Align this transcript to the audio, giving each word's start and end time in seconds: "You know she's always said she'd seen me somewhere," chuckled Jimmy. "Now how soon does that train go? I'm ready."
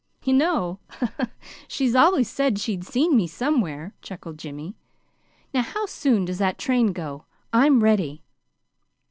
"You 0.23 0.33
know 0.33 0.79
she's 1.67 1.93
always 1.93 2.27
said 2.27 2.57
she'd 2.57 2.83
seen 2.83 3.15
me 3.15 3.27
somewhere," 3.27 3.93
chuckled 4.01 4.39
Jimmy. 4.39 4.75
"Now 5.53 5.61
how 5.61 5.85
soon 5.85 6.25
does 6.25 6.39
that 6.39 6.57
train 6.57 6.91
go? 6.91 7.25
I'm 7.53 7.83
ready." 7.83 8.23